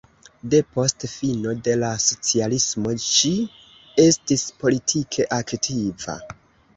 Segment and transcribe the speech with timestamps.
[0.51, 3.33] Depost fino de la socialismo ŝi
[4.05, 6.17] estis politike aktiva.